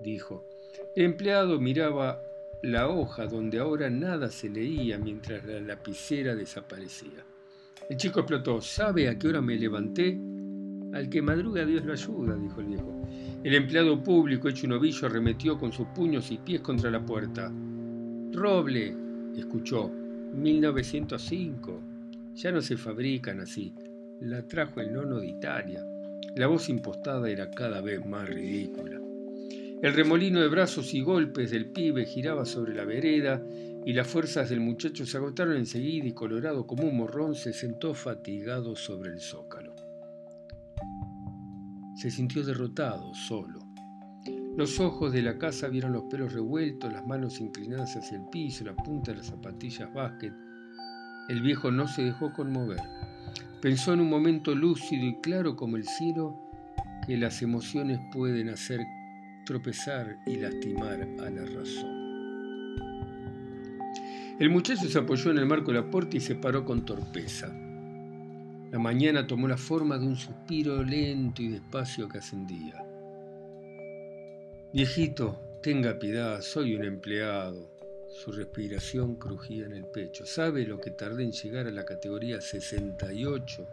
dijo. 0.00 0.48
El 0.96 1.04
empleado 1.04 1.60
miraba 1.60 2.22
la 2.64 2.88
hoja 2.88 3.26
donde 3.26 3.58
ahora 3.58 3.90
nada 3.90 4.30
se 4.30 4.48
leía 4.48 4.98
mientras 4.98 5.44
la 5.44 5.60
lapicera 5.60 6.34
desaparecía. 6.34 7.22
El 7.90 7.98
chico 7.98 8.20
explotó. 8.20 8.62
¿Sabe 8.62 9.06
a 9.06 9.18
qué 9.18 9.28
hora 9.28 9.42
me 9.42 9.56
levanté? 9.56 10.18
Al 10.94 11.10
que 11.10 11.20
madruga 11.20 11.66
Dios 11.66 11.84
lo 11.84 11.92
ayuda, 11.92 12.36
dijo 12.36 12.60
el 12.60 12.66
viejo. 12.66 13.06
El 13.42 13.54
empleado 13.54 14.02
público 14.02 14.48
hecho 14.48 14.66
un 14.66 14.72
ovillo 14.72 15.06
arremetió 15.06 15.58
con 15.58 15.72
sus 15.72 15.88
puños 15.88 16.30
y 16.30 16.38
pies 16.38 16.62
contra 16.62 16.90
la 16.90 17.04
puerta. 17.04 17.52
Roble, 18.32 18.96
escuchó. 19.36 19.90
1905. 19.90 21.80
Ya 22.34 22.50
no 22.50 22.62
se 22.62 22.78
fabrican 22.78 23.40
así. 23.40 23.74
La 24.20 24.48
trajo 24.48 24.80
el 24.80 24.90
nono 24.90 25.20
de 25.20 25.26
Italia. 25.26 25.84
La 26.34 26.46
voz 26.46 26.70
impostada 26.70 27.28
era 27.28 27.50
cada 27.50 27.82
vez 27.82 28.04
más 28.06 28.26
ridícula. 28.26 28.98
El 29.84 29.92
remolino 29.92 30.40
de 30.40 30.48
brazos 30.48 30.94
y 30.94 31.02
golpes 31.02 31.50
del 31.50 31.66
pibe 31.66 32.06
giraba 32.06 32.46
sobre 32.46 32.72
la 32.74 32.86
vereda 32.86 33.42
y 33.84 33.92
las 33.92 34.06
fuerzas 34.06 34.48
del 34.48 34.60
muchacho 34.60 35.04
se 35.04 35.18
agotaron 35.18 35.58
enseguida 35.58 36.06
y 36.06 36.14
colorado 36.14 36.66
como 36.66 36.84
un 36.84 36.96
morrón 36.96 37.34
se 37.34 37.52
sentó 37.52 37.92
fatigado 37.92 38.76
sobre 38.76 39.10
el 39.10 39.20
zócalo. 39.20 39.74
Se 41.96 42.10
sintió 42.10 42.42
derrotado, 42.42 43.12
solo. 43.12 43.60
Los 44.56 44.80
ojos 44.80 45.12
de 45.12 45.20
la 45.20 45.36
casa 45.36 45.68
vieron 45.68 45.92
los 45.92 46.04
pelos 46.04 46.32
revueltos, 46.32 46.90
las 46.90 47.06
manos 47.06 47.38
inclinadas 47.38 47.94
hacia 47.94 48.16
el 48.16 48.24
piso, 48.32 48.64
la 48.64 48.74
punta 48.74 49.10
de 49.10 49.18
las 49.18 49.26
zapatillas 49.26 49.92
básquet. 49.92 50.32
El 51.28 51.42
viejo 51.42 51.70
no 51.70 51.86
se 51.88 52.04
dejó 52.04 52.32
conmover. 52.32 52.80
Pensó 53.60 53.92
en 53.92 54.00
un 54.00 54.08
momento 54.08 54.54
lúcido 54.54 55.04
y 55.04 55.20
claro 55.20 55.56
como 55.56 55.76
el 55.76 55.84
cielo 55.84 56.40
que 57.06 57.18
las 57.18 57.42
emociones 57.42 58.00
pueden 58.14 58.48
hacer 58.48 58.80
tropezar 59.44 60.18
y 60.26 60.36
lastimar 60.36 61.00
a 61.20 61.30
la 61.30 61.44
razón. 61.44 62.04
El 64.38 64.50
muchacho 64.50 64.88
se 64.88 64.98
apoyó 64.98 65.30
en 65.30 65.38
el 65.38 65.46
marco 65.46 65.72
de 65.72 65.80
la 65.80 65.90
puerta 65.90 66.16
y 66.16 66.20
se 66.20 66.34
paró 66.34 66.64
con 66.64 66.84
torpeza. 66.84 67.48
La 68.72 68.78
mañana 68.80 69.26
tomó 69.26 69.46
la 69.46 69.56
forma 69.56 69.96
de 69.98 70.06
un 70.06 70.16
suspiro 70.16 70.82
lento 70.82 71.40
y 71.42 71.48
despacio 71.48 72.08
que 72.08 72.18
ascendía. 72.18 72.84
Viejito, 74.72 75.40
tenga 75.62 76.00
piedad, 76.00 76.40
soy 76.40 76.74
un 76.74 76.84
empleado. 76.84 77.70
Su 78.08 78.32
respiración 78.32 79.16
crujía 79.16 79.66
en 79.66 79.72
el 79.72 79.86
pecho. 79.86 80.26
¿Sabe 80.26 80.66
lo 80.66 80.80
que 80.80 80.90
tardé 80.90 81.22
en 81.22 81.30
llegar 81.30 81.68
a 81.68 81.70
la 81.70 81.84
categoría 81.84 82.40
68? 82.40 83.68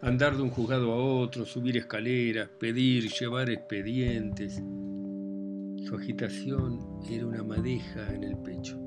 Andar 0.00 0.36
de 0.36 0.42
un 0.42 0.50
juzgado 0.50 0.92
a 0.92 0.96
otro, 0.96 1.46
subir 1.46 1.76
escaleras, 1.76 2.48
pedir, 2.58 3.10
llevar 3.10 3.50
expedientes. 3.50 4.62
Su 5.86 5.96
agitación 5.96 6.80
era 7.10 7.26
una 7.26 7.42
madeja 7.42 8.14
en 8.14 8.24
el 8.24 8.36
pecho. 8.38 8.78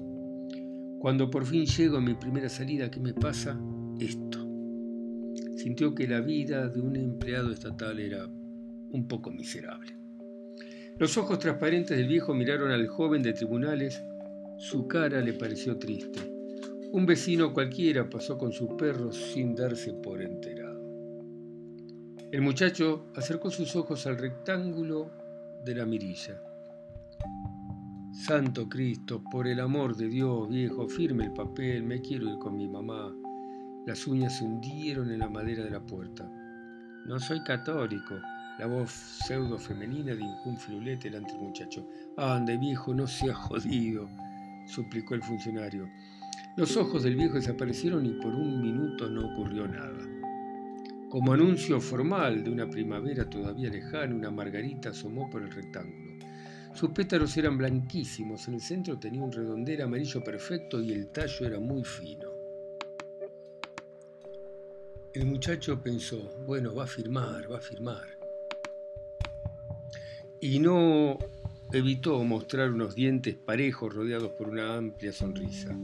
Cuando 0.99 1.29
por 1.29 1.45
fin 1.45 1.65
llego 1.65 1.97
a 1.97 2.01
mi 2.01 2.13
primera 2.13 2.49
salida, 2.49 2.91
¿qué 2.91 2.99
me 2.99 3.13
pasa? 3.13 3.59
Esto 3.99 4.47
sintió 5.57 5.93
que 5.93 6.07
la 6.07 6.21
vida 6.21 6.69
de 6.69 6.79
un 6.79 6.95
empleado 6.95 7.51
estatal 7.51 7.99
era 7.99 8.25
un 8.25 9.05
poco 9.07 9.31
miserable. 9.31 9.97
Los 10.97 11.17
ojos 11.17 11.39
transparentes 11.39 11.97
del 11.97 12.07
viejo 12.07 12.33
miraron 12.33 12.71
al 12.71 12.87
joven 12.87 13.21
de 13.21 13.33
tribunales, 13.33 14.01
su 14.57 14.87
cara 14.87 15.19
le 15.19 15.33
pareció 15.33 15.77
triste. 15.77 16.19
Un 16.91 17.05
vecino 17.05 17.53
cualquiera 17.53 18.09
pasó 18.09 18.37
con 18.37 18.53
su 18.53 18.77
perro 18.77 19.11
sin 19.11 19.55
darse 19.55 19.93
por 19.93 20.21
enterado. 20.21 20.66
El 22.29 22.41
muchacho 22.41 23.05
acercó 23.15 23.49
sus 23.49 23.73
ojos 23.77 24.05
al 24.05 24.17
rectángulo 24.17 25.09
de 25.63 25.73
la 25.73 25.85
mirilla. 25.85 26.41
Santo 28.11 28.67
Cristo, 28.67 29.23
por 29.31 29.47
el 29.47 29.61
amor 29.61 29.95
de 29.95 30.09
Dios, 30.09 30.49
viejo, 30.49 30.89
firme 30.89 31.23
el 31.23 31.31
papel, 31.31 31.83
me 31.83 32.01
quiero 32.01 32.29
ir 32.29 32.37
con 32.37 32.57
mi 32.57 32.67
mamá. 32.67 33.15
Las 33.85 34.05
uñas 34.07 34.37
se 34.37 34.43
hundieron 34.43 35.09
en 35.09 35.19
la 35.19 35.29
madera 35.29 35.63
de 35.63 35.69
la 35.69 35.79
puerta. 35.79 36.29
No 37.05 37.17
soy 37.17 37.41
católico. 37.43 38.15
La 38.59 38.67
voz 38.67 38.91
pseudo 38.91 39.57
femenina 39.57 40.13
dibujó 40.13 40.49
un 40.49 40.57
filulete 40.57 41.09
delante 41.09 41.31
del 41.31 41.43
muchacho. 41.43 41.87
Ande, 42.17 42.57
viejo, 42.57 42.93
no 42.93 43.07
sea 43.07 43.33
jodido, 43.35 44.09
suplicó 44.65 45.15
el 45.15 45.23
funcionario. 45.23 45.87
Los 46.57 46.75
ojos 46.75 47.03
del 47.03 47.15
viejo 47.15 47.35
desaparecieron 47.35 48.05
y 48.05 48.11
por 48.21 48.35
un 48.35 48.61
minuto 48.61 49.09
no 49.09 49.31
ocurrió 49.31 49.65
nada. 49.65 50.16
Como 51.09 51.31
anuncio 51.31 51.79
formal 51.79 52.43
de 52.43 52.49
una 52.49 52.69
primavera 52.69 53.29
todavía 53.29 53.69
lejana, 53.69 54.13
una 54.13 54.29
margarita 54.29 54.89
asomó 54.89 55.29
por 55.29 55.41
el 55.41 55.51
rectángulo. 55.51 56.17
Sus 56.73 56.89
pétalos 56.89 57.35
eran 57.37 57.57
blanquísimos, 57.57 58.47
en 58.49 58.55
el 58.55 58.61
centro 58.61 58.99
tenía 58.99 59.23
un 59.23 59.31
redondel 59.31 59.81
amarillo 59.81 60.21
perfecto 60.21 60.81
y 60.81 60.91
el 60.91 61.07
tallo 61.07 61.47
era 61.47 61.59
muy 61.61 61.83
fino. 61.85 62.29
El 65.13 65.25
muchacho 65.25 65.81
pensó, 65.81 66.43
bueno, 66.45 66.75
va 66.75 66.83
a 66.83 66.87
firmar, 66.87 67.49
va 67.49 67.57
a 67.57 67.61
firmar. 67.61 68.19
Y 70.41 70.59
no 70.59 71.17
evitó 71.71 72.21
mostrar 72.25 72.71
unos 72.71 72.95
dientes 72.95 73.35
parejos 73.35 73.93
rodeados 73.93 74.33
por 74.33 74.49
una 74.49 74.75
amplia 74.75 75.13
sonrisa. 75.13 75.75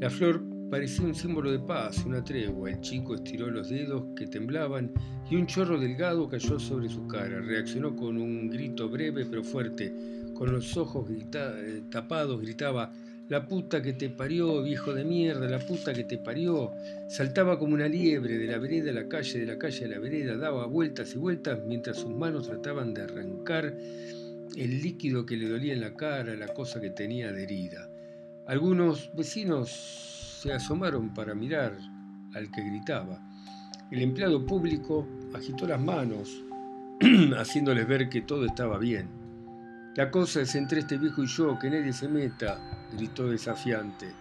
La 0.00 0.10
flor 0.10 0.53
parecía 0.70 1.04
un 1.04 1.14
símbolo 1.14 1.52
de 1.52 1.58
paz, 1.58 2.04
una 2.04 2.22
tregua. 2.22 2.70
El 2.70 2.80
chico 2.80 3.14
estiró 3.14 3.50
los 3.50 3.70
dedos 3.70 4.04
que 4.16 4.26
temblaban 4.26 4.92
y 5.30 5.36
un 5.36 5.46
chorro 5.46 5.78
delgado 5.78 6.28
cayó 6.28 6.58
sobre 6.58 6.88
su 6.88 7.06
cara. 7.06 7.40
Reaccionó 7.40 7.94
con 7.94 8.16
un 8.16 8.48
grito 8.50 8.88
breve 8.88 9.26
pero 9.26 9.42
fuerte. 9.42 9.92
Con 10.34 10.52
los 10.52 10.76
ojos 10.76 11.08
eh, 11.10 11.82
tapados 11.90 12.40
gritaba, 12.40 12.92
la 13.28 13.46
puta 13.46 13.80
que 13.80 13.94
te 13.94 14.10
parió, 14.10 14.62
viejo 14.62 14.92
de 14.92 15.04
mierda, 15.04 15.48
la 15.48 15.58
puta 15.58 15.94
que 15.94 16.04
te 16.04 16.18
parió. 16.18 16.72
Saltaba 17.08 17.58
como 17.58 17.74
una 17.74 17.88
liebre 17.88 18.36
de 18.36 18.46
la 18.46 18.58
vereda 18.58 18.90
a 18.90 18.94
la 18.94 19.08
calle, 19.08 19.38
de 19.38 19.46
la 19.46 19.58
calle 19.58 19.84
a 19.86 19.88
la 19.88 19.98
vereda, 19.98 20.36
daba 20.36 20.66
vueltas 20.66 21.14
y 21.14 21.18
vueltas 21.18 21.60
mientras 21.64 21.98
sus 21.98 22.10
manos 22.10 22.48
trataban 22.48 22.92
de 22.92 23.02
arrancar 23.02 23.74
el 24.56 24.82
líquido 24.82 25.24
que 25.24 25.36
le 25.36 25.48
dolía 25.48 25.72
en 25.72 25.80
la 25.80 25.94
cara, 25.94 26.36
la 26.36 26.48
cosa 26.48 26.80
que 26.80 26.90
tenía 26.90 27.30
adherida. 27.30 27.88
Algunos 28.46 29.10
vecinos 29.14 30.13
se 30.44 30.52
asomaron 30.52 31.08
para 31.08 31.34
mirar 31.34 31.72
al 32.34 32.50
que 32.50 32.60
gritaba. 32.60 33.18
El 33.90 34.02
empleado 34.02 34.44
público 34.44 35.08
agitó 35.32 35.66
las 35.66 35.80
manos, 35.80 36.44
haciéndoles 37.38 37.88
ver 37.88 38.10
que 38.10 38.20
todo 38.20 38.44
estaba 38.44 38.76
bien. 38.76 39.08
La 39.96 40.10
cosa 40.10 40.42
es 40.42 40.54
entre 40.54 40.80
este 40.80 40.98
viejo 40.98 41.22
y 41.22 41.28
yo, 41.28 41.58
que 41.58 41.70
nadie 41.70 41.94
se 41.94 42.08
meta, 42.08 42.60
gritó 42.92 43.26
desafiante. 43.26 44.12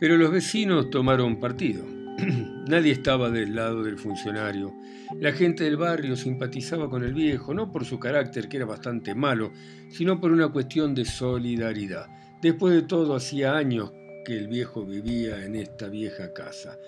Pero 0.00 0.16
los 0.16 0.30
vecinos 0.30 0.88
tomaron 0.88 1.38
partido. 1.38 1.84
Nadie 2.68 2.92
estaba 2.92 3.30
del 3.30 3.54
lado 3.54 3.82
del 3.82 3.98
funcionario. 3.98 4.72
La 5.20 5.32
gente 5.32 5.64
del 5.64 5.76
barrio 5.76 6.16
simpatizaba 6.16 6.88
con 6.88 7.04
el 7.04 7.12
viejo, 7.12 7.54
no 7.54 7.70
por 7.72 7.84
su 7.84 7.98
carácter, 7.98 8.48
que 8.48 8.58
era 8.58 8.66
bastante 8.66 9.14
malo, 9.14 9.52
sino 9.90 10.20
por 10.20 10.30
una 10.32 10.48
cuestión 10.48 10.94
de 10.94 11.04
solidaridad. 11.04 12.06
Después 12.40 12.74
de 12.74 12.82
todo, 12.82 13.14
hacía 13.14 13.56
años 13.56 13.92
que 14.24 14.36
el 14.36 14.48
viejo 14.48 14.84
vivía 14.84 15.44
en 15.44 15.56
esta 15.56 15.88
vieja 15.88 16.32
casa. 16.32 16.78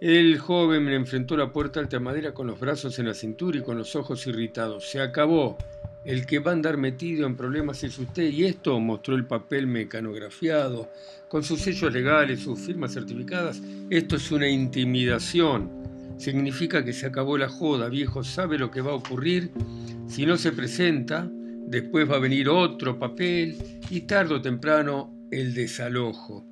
El 0.00 0.38
joven 0.38 0.84
me 0.84 0.94
enfrentó 0.94 1.36
la 1.38 1.52
puerta 1.52 1.80
alta 1.80 1.98
madera 1.98 2.34
con 2.34 2.46
los 2.46 2.60
brazos 2.60 2.98
en 2.98 3.06
la 3.06 3.14
cintura 3.14 3.58
y 3.58 3.62
con 3.62 3.78
los 3.78 3.96
ojos 3.96 4.26
irritados. 4.26 4.90
Se 4.90 5.00
acabó. 5.00 5.56
El 6.06 6.24
que 6.24 6.38
va 6.38 6.52
a 6.52 6.54
andar 6.54 6.76
metido 6.76 7.26
en 7.26 7.36
problemas 7.36 7.82
es 7.82 7.98
usted. 7.98 8.30
Y 8.30 8.44
esto 8.44 8.78
mostró 8.78 9.16
el 9.16 9.26
papel 9.26 9.66
mecanografiado, 9.66 10.88
con 11.28 11.42
sus 11.42 11.60
sellos 11.60 11.92
legales, 11.92 12.40
sus 12.40 12.60
firmas 12.60 12.94
certificadas. 12.94 13.60
Esto 13.90 14.14
es 14.14 14.30
una 14.30 14.48
intimidación. 14.48 15.68
Significa 16.16 16.84
que 16.84 16.92
se 16.92 17.06
acabó 17.06 17.36
la 17.36 17.48
joda, 17.48 17.88
viejo. 17.88 18.22
¿Sabe 18.22 18.56
lo 18.56 18.70
que 18.70 18.82
va 18.82 18.92
a 18.92 18.94
ocurrir? 18.94 19.50
Si 20.06 20.24
no 20.24 20.36
se 20.36 20.52
presenta, 20.52 21.28
después 21.28 22.08
va 22.08 22.16
a 22.16 22.20
venir 22.20 22.48
otro 22.48 23.00
papel 23.00 23.56
y 23.90 24.02
tarde 24.02 24.34
o 24.34 24.40
temprano 24.40 25.26
el 25.32 25.54
desalojo. 25.54 26.46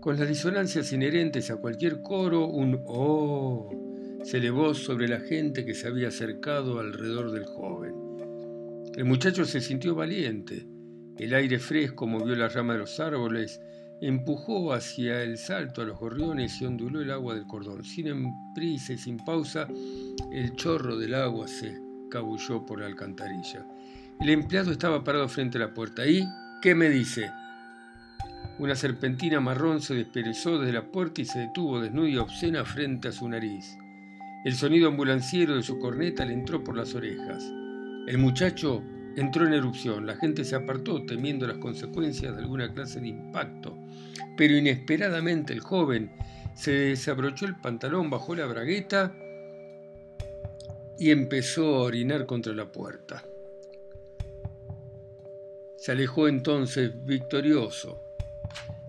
Con 0.00 0.18
las 0.18 0.28
disonancias 0.28 0.92
inherentes 0.92 1.52
a 1.52 1.56
cualquier 1.56 2.02
coro, 2.02 2.48
un 2.48 2.80
oh 2.86 3.70
se 4.24 4.38
elevó 4.38 4.74
sobre 4.74 5.06
la 5.06 5.20
gente 5.20 5.64
que 5.64 5.74
se 5.74 5.86
había 5.86 6.08
acercado 6.08 6.80
alrededor 6.80 7.30
del 7.30 7.44
joven. 7.44 8.05
El 8.96 9.04
muchacho 9.04 9.44
se 9.44 9.60
sintió 9.60 9.94
valiente. 9.94 10.66
El 11.18 11.34
aire 11.34 11.58
fresco 11.58 12.06
movió 12.06 12.34
la 12.34 12.48
rama 12.48 12.72
de 12.72 12.78
los 12.78 12.98
árboles, 12.98 13.60
empujó 14.00 14.72
hacia 14.72 15.22
el 15.22 15.36
salto 15.36 15.82
a 15.82 15.84
los 15.84 15.98
gorriones 15.98 16.58
y 16.62 16.64
onduló 16.64 17.02
el 17.02 17.10
agua 17.10 17.34
del 17.34 17.46
cordón. 17.46 17.84
Sin 17.84 18.32
prisa 18.54 18.94
y 18.94 18.98
sin 18.98 19.18
pausa, 19.18 19.68
el 20.32 20.56
chorro 20.56 20.96
del 20.96 21.14
agua 21.14 21.46
se 21.46 21.78
escabulló 22.04 22.64
por 22.64 22.80
la 22.80 22.86
alcantarilla. 22.86 23.66
El 24.18 24.30
empleado 24.30 24.72
estaba 24.72 25.04
parado 25.04 25.28
frente 25.28 25.58
a 25.58 25.60
la 25.60 25.74
puerta. 25.74 26.06
¿Y 26.06 26.26
qué 26.62 26.74
me 26.74 26.88
dice? 26.88 27.30
Una 28.58 28.74
serpentina 28.74 29.40
marrón 29.40 29.82
se 29.82 29.94
desperezó 29.94 30.58
desde 30.58 30.72
la 30.72 30.90
puerta 30.90 31.20
y 31.20 31.26
se 31.26 31.40
detuvo 31.40 31.82
desnuda 31.82 32.08
y 32.08 32.16
obscena 32.16 32.64
frente 32.64 33.08
a 33.08 33.12
su 33.12 33.28
nariz. 33.28 33.76
El 34.46 34.54
sonido 34.54 34.88
ambulanciero 34.88 35.54
de 35.54 35.62
su 35.62 35.78
corneta 35.78 36.24
le 36.24 36.32
entró 36.32 36.64
por 36.64 36.74
las 36.78 36.94
orejas. 36.94 37.44
El 38.06 38.18
muchacho 38.18 38.84
entró 39.16 39.46
en 39.46 39.54
erupción, 39.54 40.06
la 40.06 40.14
gente 40.14 40.44
se 40.44 40.54
apartó 40.54 41.04
temiendo 41.04 41.46
las 41.46 41.58
consecuencias 41.58 42.36
de 42.36 42.42
alguna 42.42 42.72
clase 42.72 43.00
de 43.00 43.08
impacto, 43.08 43.76
pero 44.36 44.54
inesperadamente 44.54 45.52
el 45.52 45.60
joven 45.60 46.12
se 46.54 46.70
desabrochó 46.70 47.46
el 47.46 47.56
pantalón, 47.56 48.08
bajó 48.08 48.36
la 48.36 48.46
bragueta 48.46 49.12
y 50.98 51.10
empezó 51.10 51.76
a 51.76 51.80
orinar 51.80 52.26
contra 52.26 52.52
la 52.52 52.70
puerta. 52.70 53.24
Se 55.76 55.92
alejó 55.92 56.28
entonces 56.28 56.92
victorioso. 57.04 58.02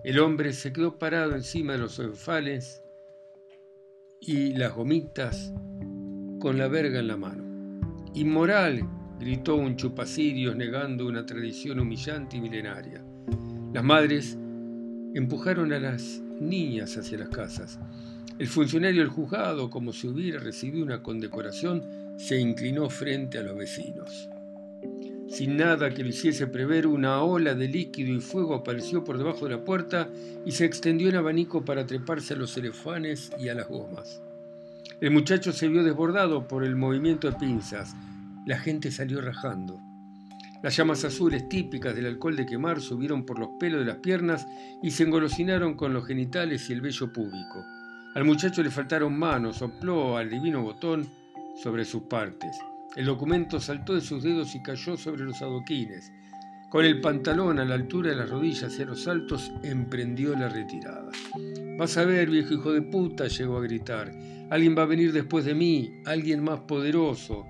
El 0.04 0.20
hombre 0.20 0.52
se 0.52 0.72
quedó 0.72 0.98
parado 0.98 1.34
encima 1.34 1.72
de 1.72 1.80
los 1.80 1.98
enfales 1.98 2.82
y 4.20 4.54
las 4.54 4.74
gomitas 4.74 5.52
con 6.40 6.56
la 6.56 6.68
verga 6.68 7.00
en 7.00 7.08
la 7.08 7.16
mano. 7.16 7.44
Inmoral 8.14 8.88
gritó 9.18 9.56
un 9.56 9.76
chupacirios 9.76 10.56
negando 10.56 11.06
una 11.06 11.26
tradición 11.26 11.80
humillante 11.80 12.36
y 12.36 12.40
milenaria. 12.40 13.02
Las 13.72 13.84
madres 13.84 14.38
empujaron 15.14 15.72
a 15.72 15.78
las 15.78 16.20
niñas 16.40 16.96
hacia 16.96 17.18
las 17.18 17.28
casas. 17.28 17.78
El 18.38 18.46
funcionario 18.46 19.00
del 19.00 19.10
juzgado, 19.10 19.68
como 19.68 19.92
si 19.92 20.06
hubiera 20.06 20.38
recibido 20.38 20.84
una 20.84 21.02
condecoración, 21.02 21.82
se 22.16 22.38
inclinó 22.38 22.88
frente 22.88 23.38
a 23.38 23.42
los 23.42 23.56
vecinos. 23.56 24.28
Sin 25.28 25.56
nada 25.56 25.90
que 25.90 26.02
lo 26.02 26.08
hiciese 26.08 26.46
prever, 26.46 26.86
una 26.86 27.20
ola 27.22 27.54
de 27.54 27.68
líquido 27.68 28.14
y 28.14 28.20
fuego 28.20 28.54
apareció 28.54 29.04
por 29.04 29.18
debajo 29.18 29.44
de 29.44 29.56
la 29.56 29.64
puerta 29.64 30.08
y 30.46 30.52
se 30.52 30.64
extendió 30.64 31.08
en 31.08 31.16
abanico 31.16 31.64
para 31.64 31.84
treparse 31.84 32.34
a 32.34 32.36
los 32.36 32.56
elefanes 32.56 33.30
y 33.38 33.48
a 33.48 33.54
las 33.54 33.68
gomas. 33.68 34.22
El 35.00 35.10
muchacho 35.10 35.52
se 35.52 35.68
vio 35.68 35.84
desbordado 35.84 36.48
por 36.48 36.64
el 36.64 36.76
movimiento 36.76 37.30
de 37.30 37.36
pinzas, 37.36 37.94
la 38.48 38.58
gente 38.58 38.90
salió 38.90 39.20
rajando. 39.20 39.78
Las 40.62 40.74
llamas 40.74 41.04
azules 41.04 41.50
típicas 41.50 41.94
del 41.94 42.06
alcohol 42.06 42.34
de 42.34 42.46
quemar 42.46 42.80
subieron 42.80 43.26
por 43.26 43.38
los 43.38 43.50
pelos 43.60 43.80
de 43.80 43.86
las 43.86 43.98
piernas 43.98 44.46
y 44.82 44.90
se 44.90 45.02
engolosinaron 45.02 45.74
con 45.74 45.92
los 45.92 46.06
genitales 46.06 46.70
y 46.70 46.72
el 46.72 46.80
vello 46.80 47.12
púbico. 47.12 47.62
Al 48.14 48.24
muchacho 48.24 48.62
le 48.62 48.70
faltaron 48.70 49.18
manos, 49.18 49.58
sopló 49.58 50.16
al 50.16 50.30
divino 50.30 50.62
botón 50.62 51.06
sobre 51.62 51.84
sus 51.84 52.04
partes. 52.04 52.58
El 52.96 53.04
documento 53.04 53.60
saltó 53.60 53.94
de 53.94 54.00
sus 54.00 54.22
dedos 54.22 54.54
y 54.54 54.62
cayó 54.62 54.96
sobre 54.96 55.24
los 55.24 55.42
adoquines. 55.42 56.10
Con 56.70 56.86
el 56.86 57.02
pantalón 57.02 57.58
a 57.58 57.66
la 57.66 57.74
altura 57.74 58.10
de 58.10 58.16
las 58.16 58.30
rodillas 58.30 58.78
y 58.78 58.82
a 58.82 58.86
los 58.86 59.02
saltos, 59.02 59.52
emprendió 59.62 60.34
la 60.34 60.48
retirada. 60.48 61.10
Vas 61.76 61.98
a 61.98 62.06
ver, 62.06 62.30
viejo 62.30 62.54
hijo 62.54 62.72
de 62.72 62.80
puta, 62.80 63.28
llegó 63.28 63.58
a 63.58 63.62
gritar. 63.62 64.10
Alguien 64.48 64.74
va 64.76 64.84
a 64.84 64.86
venir 64.86 65.12
después 65.12 65.44
de 65.44 65.54
mí, 65.54 66.00
alguien 66.06 66.42
más 66.42 66.60
poderoso. 66.60 67.44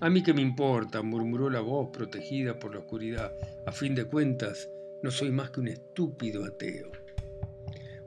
A 0.00 0.10
mí 0.10 0.22
que 0.22 0.34
me 0.34 0.42
importa, 0.42 1.02
murmuró 1.02 1.48
la 1.48 1.60
voz 1.60 1.90
protegida 1.90 2.58
por 2.58 2.72
la 2.72 2.80
oscuridad. 2.80 3.32
A 3.66 3.72
fin 3.72 3.94
de 3.94 4.04
cuentas, 4.04 4.68
no 5.02 5.10
soy 5.10 5.30
más 5.30 5.50
que 5.50 5.60
un 5.60 5.68
estúpido 5.68 6.44
ateo. 6.44 6.90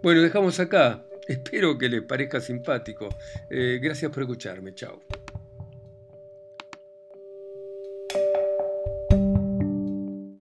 Bueno, 0.01 0.21
dejamos 0.21 0.59
acá. 0.59 1.05
Espero 1.27 1.77
que 1.77 1.89
les 1.89 2.03
parezca 2.03 2.39
simpático. 2.39 3.09
Eh, 3.49 3.79
gracias 3.81 4.11
por 4.11 4.23
escucharme. 4.23 4.73
Chao. 4.73 5.01